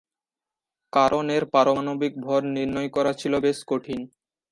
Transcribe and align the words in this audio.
কারণ 0.93 1.25
এর 1.29 1.43
পারমাণবিক 1.53 2.13
ভর 2.25 2.41
নির্ণয় 2.55 2.89
করা 2.89 3.11
ছিল 3.13 3.33
বেশ 3.39 3.59
কঠিন। 3.67 3.99